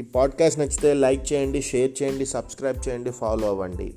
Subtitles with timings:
[0.00, 3.94] ఈ పాడ్కాస్ట్ నచ్చితే లైక్ చేయండి షేర్ చేయండి సబ్స్క్రైబ్ చేయండి ఫాలో అవ్వండి.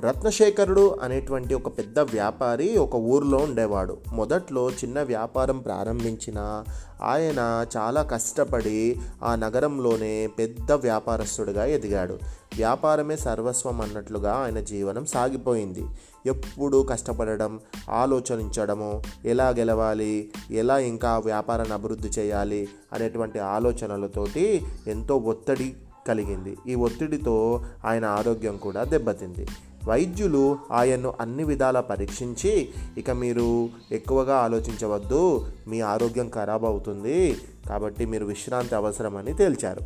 [0.00, 3.96] రత్నశేఖరుడు అనేటువంటి ఒక పెద్ద వ్యాపారి ఒక ఊర్లో ఉండేవాడు.
[4.12, 6.64] మొదట్లో చిన్న వ్యాపారం ప్రారంభించిన
[7.02, 12.14] ఆయన చాలా కష్టపడి ఆ నగరంలోనే పెద్ద వ్యాపారస్తుడిగా ఎదిగాడు.
[12.56, 15.84] వ్యాపారమే సర్వస్వం అన్నట్లుగా ఆయన జీవనం సాగిపోయింది.
[16.26, 25.74] ఎప్పుడు కష్టపడడం ఆలోచించడము ఎలా గెలవాలి ఎలా ఇంకా వ్యాపారాన్ని అభివృద్ధి చేయాలి అనేటువంటి ఆలోచనలతోటి ఎంతో ఒత్తిడి
[26.08, 26.56] కలిగింది.
[26.66, 29.46] ఈ ఒత్తిడితో ఆయన ఆరోగ్యం కూడా దెబ్బతింది.
[29.88, 37.36] వైద్యులు ఆయన్ను అన్ని విధాలా పరీక్షించి ఇక మీరు ఎక్కువగా ఆలోచించవద్దు మీ ఆరోగ్యం ఖరాబ్ అవుతుంది
[37.68, 39.80] కాబట్టి మీరు విశ్రాంతి అవసరమని తేల్చారు.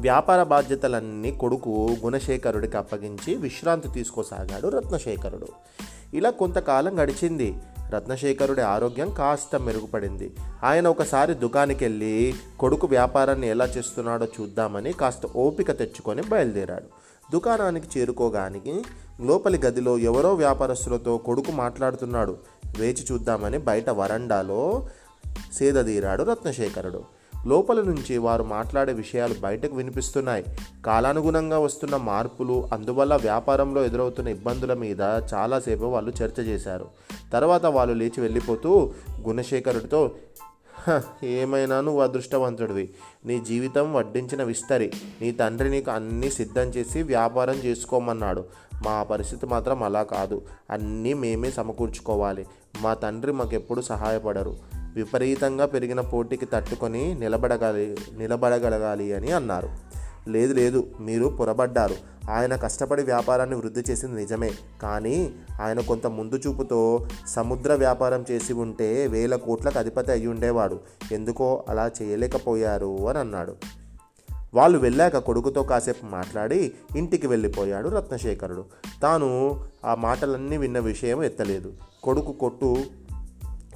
[0.00, 5.46] వ్యాపార బాధ్యతలన్నీ కొడుకు గుణశేఖరుడికి అప్పగించి విశ్రాంతి తీసుకోసాగాడు రత్నశేఖరుడు.
[6.14, 7.54] ఇలా కొంతకాలం గడిచింది.
[7.90, 10.32] రత్నశేఖరుడి ఆరోగ్యం కాస్త మెరుగుపడింది.
[10.64, 17.04] ఆయన ఒకసారి దుకానికి వెళ్ళి కొడుకు వ్యాపారాన్ని ఎలా చేస్తున్నాడో చూద్దామని కాస్త ఓపిక తెచ్చుకొని బయలుదేరాడు.
[17.32, 18.82] దుకాణానికి చేరుకోగానికి
[19.20, 22.36] లోపలి గదిలో ఎవరో వ్యాపారస్తులతో కొడుకు మాట్లాడుతున్నాడు.
[22.78, 24.88] వేచి చూద్దామని బయట వరండాలో
[25.52, 27.02] సేదదీరాడు రత్నశేఖరుడు.
[27.46, 30.44] లోపల నుంచి వారు మాట్లాడే విషయాలు బయటకు వినిపిస్తున్నాయి.
[30.86, 35.00] కాలానుగుణంగా వస్తున్న మార్పులు అందువల్ల వ్యాపారంలో ఎదురవుతున్న ఇబ్బందుల మీద
[35.34, 36.88] చాలాసేపు వాళ్ళు చర్చ చేశారు.
[37.32, 40.10] తర్వాత వాళ్ళు లేచి వెళ్ళిపోతూ గుణశేఖరుడితో
[41.24, 42.90] ఏమైనా నువ్వు అదృష్టవంతుడివి.
[43.26, 44.92] నీ జీవితం వడ్డించిన విస్తరి.
[45.22, 48.44] నీ తండ్రి నీకు అన్నీ సిద్ధం చేసి వ్యాపారం చేసుకోమన్నాడు.
[48.84, 50.42] మా పరిస్థితి మాత్రం అలా కాదు.
[50.70, 52.46] అన్నీ మేమే సమకూర్చుకోవాలి.
[52.80, 54.56] మా తండ్రి మాకెప్పుడు సహాయపడరు.
[54.94, 59.68] విపరీతంగా పెరిగిన పోటీకి తట్టుకొని నిలబడగలి నిలబడగలగాలి అని అన్నారు.
[60.28, 62.13] లేదు లేదు మీరు పొరబడ్డారు.
[62.30, 64.50] ఆయన కష్టపడి వ్యాపారాన్ని వృద్ధి చేసింది నిజమే.
[64.82, 70.80] కానీ ఆయన కొంత ముందు చూపుతో సముద్ర వ్యాపారం చేసి ఉంటే వేల కోట్లకు అధిపతి అయి ఉండేవాడు.
[71.12, 73.56] ఎందుకో అలా చేయలేకపోయారు అని అన్నాడు.
[74.54, 78.64] వాళ్ళు వెళ్ళాక కొడుకుతో కాసేపు మాట్లాడి ఇంటికి వెళ్ళిపోయాడు రత్నశేఖరుడు.
[79.02, 81.72] తాను ఆ మాటలన్నీ విన్న విషయం ఎత్తలేదు.
[82.02, 82.76] కొడుకు కొట్టు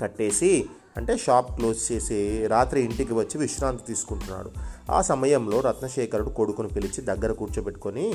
[0.03, 0.67] కట్టేసి
[0.99, 4.51] అంటే షాప్ క్లోజ్ చేసి రాత్రి ఇంటికి వచ్చి విశ్రాంతి తీసుకుంటున్నాడు.
[4.93, 8.15] ఆ సమయంలో రత్నశేఖరుడు కొడుకును పిలిచి దగ్గర కూర్చోబెట్టుకొని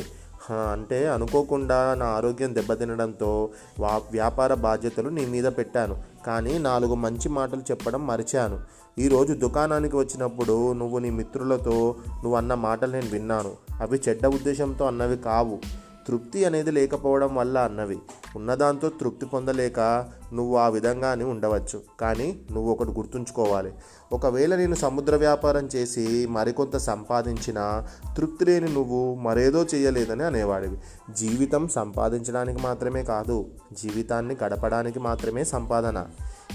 [0.51, 3.49] అంటే అనుకోకుండా నా ఆరోగ్యం దెబ్బతినడంతో
[3.79, 6.03] వా వ్యాపార బాధ్యతలు నీ మీద పెట్టాను.
[6.27, 8.59] కానీ నాలుగు మంచి మాటలు చెప్పడం మరిచాను.
[8.99, 13.51] ఈరోజు దుకాణానికి వచ్చినప్పుడు నువ్వు నీ మిత్రులతో నువ్వు అన్న మాటలు నేను విన్నాను.
[13.81, 15.59] అవి చెడ్డ ఉద్దేశంతో అన్నవి కావు.
[16.07, 17.99] తృప్తి అనేది లేకపోవడం వల్ల అన్నవి.
[18.35, 21.81] ఉన్నదాంతో తృప్తి పొందలేక నువ్వు ఆ విధంగానే ఉండవచ్చు.
[21.99, 23.71] కానీ నువ్వు ఒకటి గుర్తుంచుకోవాలి.
[24.11, 30.77] ఒకవేళ నేను సముద్ర వ్యాపారం చేసి మరికొంత సంపాదించిన తృప్తి లేని నువ్వు మరేదో చేయలేదని అనేవాడివి.
[31.17, 36.05] జీవితం సంపాదించడానికి మాత్రమే కాదు జీవితాన్ని గడపడానికి మాత్రమే సంపాదన.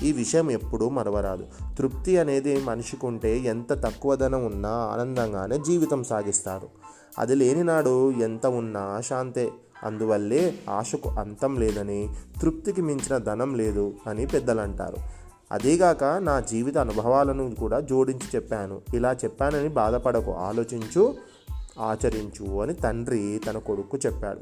[0.03, 1.47] ఈ విషయం ఎప్పుడూ మరవరాదు.
[1.79, 6.69] తృప్తి అనేది మనిషికి ఉంటే ఎంత తక్కువ ధనం ఉన్నా ఆనందంగానే జీవితం సాగిస్తారు.
[7.19, 9.51] అది లేని నాడు ఎంత ఉన్నా శాంతే.
[9.85, 12.09] అందువల్లే ఆశకు అంతం లేదని
[12.43, 14.97] తృప్తికి మించిన ధనం లేదు అని పెద్దలు అంటారు
[15.53, 18.81] అదేగాక నా జీవిత అనుభవాలను కూడా జోడించి చెప్పాను.
[18.95, 21.15] ఇలా చెప్పానని బాధపడకు ఆలోచించు
[21.81, 24.41] ఆచరించు అని తండ్రి తన కొడుకు చెప్పాడు.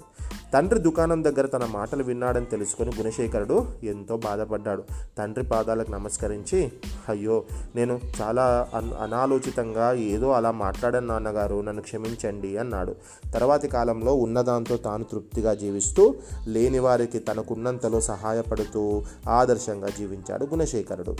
[0.53, 4.85] తండ్రి దుకాణం దగ్గర తన మాటలు విన్నాడని తెలుసుకొని గుణశేఖరుడు ఎంతో బాధపడ్డాడు.
[5.19, 6.73] తండ్రి పాదాలకు నమస్కరించి
[7.09, 7.45] అయ్యో
[7.77, 12.95] నేను చాలా అన్ అనాలోచితంగా ఏదో అలా మాట్లాడాను నాన్నగారు నన్ను క్షమించండి అన్నాడు.
[13.35, 16.15] తర్వాతి కాలంలో ఉన్నదాంతో తాను తృప్తిగా జీవిస్తూ
[16.47, 21.17] లేని వారికి తనకున్నంతలో సహాయపడుతూ ఆదర్శంగా జీవించాడు గుణశేఖరుడు.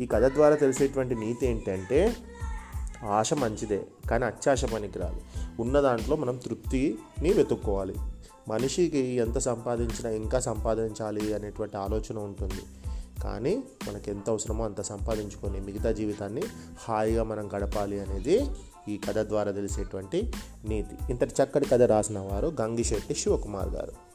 [0.00, 2.16] ఈ కథ ద్వారా తెలిసేటువంటి నీతి ఏంటంటే
[3.10, 5.16] ఆశ మంచిదే కానీ అత్యాశ పనికిరాదు.
[5.62, 7.94] ఉన్న దాంట్లో మనం తృప్తిని వెతుక్కోవాలి.
[8.48, 12.62] మనిషికి ఎంత సంపాదించినా ఇంకా సంపాదించాలి అనేటువంటి ఆలోచన ఉంటుంది.
[13.22, 16.42] కానీ మనకి ఎంత అవసరమో అంత సంపాదించుకొని మిగతా జీవితాన్ని
[16.88, 18.46] హాయిగా మనం గడపాలి అనేది
[18.88, 20.32] ఈ కథ ద్వారా తెలిసేటువంటి
[20.64, 20.96] నీతి.
[21.10, 24.13] ఇంతటి చక్కటి కథ రాసిన వారు గంగిశెట్టి శివకుమార్ గారు.